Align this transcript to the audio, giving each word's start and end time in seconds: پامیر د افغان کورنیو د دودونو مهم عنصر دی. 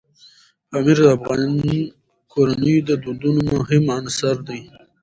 پامیر 0.69 0.97
د 1.03 1.07
افغان 1.17 1.51
کورنیو 2.31 2.85
د 2.89 2.91
دودونو 3.03 3.41
مهم 3.53 3.83
عنصر 3.97 4.35
دی. 4.47 4.59